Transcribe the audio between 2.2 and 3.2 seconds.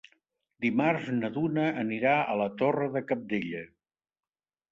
a la Torre de